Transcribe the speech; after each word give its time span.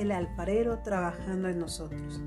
el 0.00 0.12
alfarero 0.12 0.78
trabajando 0.82 1.48
en 1.48 1.58
nosotros. 1.58 2.20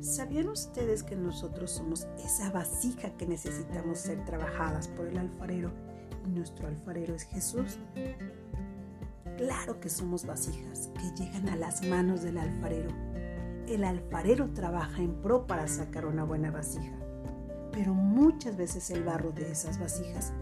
¿Sabían 0.00 0.48
ustedes 0.48 1.02
que 1.02 1.16
nosotros 1.16 1.72
somos 1.72 2.06
esa 2.24 2.50
vasija 2.50 3.10
que 3.16 3.26
necesitamos 3.26 3.98
ser 3.98 4.24
trabajadas 4.24 4.86
por 4.88 5.06
el 5.06 5.18
alfarero 5.18 5.72
y 6.26 6.30
nuestro 6.30 6.68
alfarero 6.68 7.14
es 7.14 7.24
Jesús? 7.24 7.78
Claro 9.36 9.80
que 9.80 9.88
somos 9.88 10.24
vasijas 10.26 10.90
que 10.94 11.22
llegan 11.22 11.48
a 11.48 11.56
las 11.56 11.84
manos 11.86 12.22
del 12.22 12.38
alfarero. 12.38 12.90
El 13.66 13.84
alfarero 13.84 14.50
trabaja 14.52 15.02
en 15.02 15.14
pro 15.20 15.46
para 15.46 15.66
sacar 15.68 16.06
una 16.06 16.24
buena 16.24 16.50
vasija, 16.50 16.96
pero 17.72 17.94
muchas 17.94 18.56
veces 18.56 18.90
el 18.90 19.04
barro 19.04 19.32
de 19.32 19.50
esas 19.50 19.78
vasijas 19.80 20.32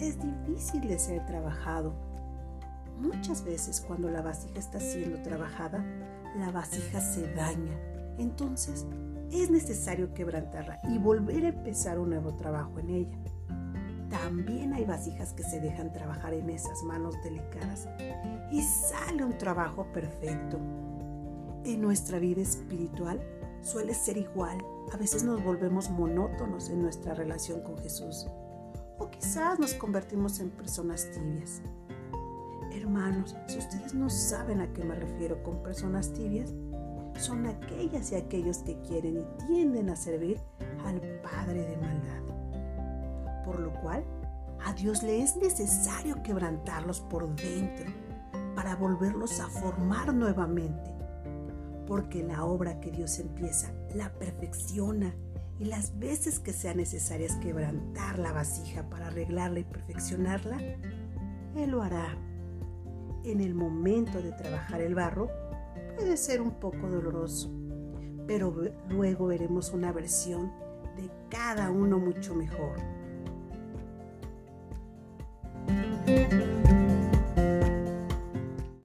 es 0.00 0.18
difícil 0.20 0.88
de 0.88 0.98
ser 0.98 1.24
trabajado. 1.26 1.94
Muchas 2.98 3.44
veces 3.44 3.80
cuando 3.80 4.10
la 4.10 4.22
vasija 4.22 4.58
está 4.58 4.80
siendo 4.80 5.20
trabajada, 5.22 5.84
la 6.36 6.50
vasija 6.50 7.00
se 7.00 7.32
daña 7.34 7.76
entonces 8.18 8.86
es 9.30 9.50
necesario 9.50 10.14
quebrantarla 10.14 10.80
y 10.88 10.98
volver 10.98 11.44
a 11.44 11.48
empezar 11.48 11.98
un 11.98 12.10
nuevo 12.10 12.34
trabajo 12.34 12.78
en 12.78 12.90
ella. 12.90 13.18
También 14.08 14.72
hay 14.72 14.84
vasijas 14.84 15.32
que 15.32 15.42
se 15.42 15.60
dejan 15.60 15.92
trabajar 15.92 16.32
en 16.32 16.48
esas 16.48 16.82
manos 16.84 17.14
delicadas 17.24 17.88
y 18.52 18.62
sale 18.62 19.24
un 19.24 19.36
trabajo 19.36 19.86
perfecto. 19.92 20.58
En 21.64 21.80
nuestra 21.80 22.18
vida 22.18 22.40
espiritual 22.40 23.20
suele 23.62 23.94
ser 23.94 24.16
igual. 24.16 24.58
A 24.92 24.96
veces 24.96 25.24
nos 25.24 25.42
volvemos 25.42 25.90
monótonos 25.90 26.70
en 26.70 26.82
nuestra 26.82 27.14
relación 27.14 27.62
con 27.62 27.76
Jesús 27.78 28.26
o 28.98 29.10
quizás 29.10 29.58
nos 29.58 29.74
convertimos 29.74 30.38
en 30.38 30.50
personas 30.50 31.10
tibias. 31.10 31.60
Hermanos, 32.76 33.34
si 33.46 33.58
ustedes 33.58 33.94
no 33.94 34.10
saben 34.10 34.60
a 34.60 34.70
qué 34.74 34.84
me 34.84 34.94
refiero 34.94 35.42
con 35.42 35.62
personas 35.62 36.12
tibias, 36.12 36.52
son 37.18 37.46
aquellas 37.46 38.12
y 38.12 38.16
aquellos 38.16 38.58
que 38.58 38.78
quieren 38.82 39.18
y 39.18 39.46
tienden 39.46 39.88
a 39.88 39.96
servir 39.96 40.38
al 40.84 41.00
Padre 41.22 41.62
de 41.62 41.76
maldad. 41.78 43.44
Por 43.44 43.60
lo 43.60 43.72
cual, 43.80 44.04
a 44.62 44.74
Dios 44.74 45.02
le 45.02 45.22
es 45.22 45.36
necesario 45.36 46.22
quebrantarlos 46.22 47.00
por 47.00 47.34
dentro 47.36 47.86
para 48.54 48.76
volverlos 48.76 49.40
a 49.40 49.48
formar 49.48 50.12
nuevamente. 50.12 50.94
Porque 51.86 52.22
la 52.22 52.44
obra 52.44 52.78
que 52.80 52.90
Dios 52.90 53.18
empieza 53.18 53.72
la 53.94 54.12
perfecciona 54.12 55.14
y 55.58 55.64
las 55.64 55.98
veces 55.98 56.40
que 56.40 56.52
sean 56.52 56.76
necesarias 56.76 57.36
quebrantar 57.36 58.18
la 58.18 58.32
vasija 58.32 58.90
para 58.90 59.06
arreglarla 59.06 59.60
y 59.60 59.64
perfeccionarla, 59.64 60.58
Él 61.54 61.70
lo 61.70 61.82
hará. 61.82 62.18
En 63.26 63.40
el 63.40 63.56
momento 63.56 64.22
de 64.22 64.30
trabajar 64.30 64.80
el 64.80 64.94
barro, 64.94 65.28
puede 65.96 66.16
ser 66.16 66.40
un 66.40 66.60
poco 66.60 66.88
doloroso, 66.88 67.50
pero 68.24 68.54
luego 68.88 69.26
veremos 69.26 69.72
una 69.72 69.90
versión 69.90 70.52
de 70.96 71.10
cada 71.28 71.72
uno 71.72 71.98
mucho 71.98 72.36
mejor. 72.36 72.78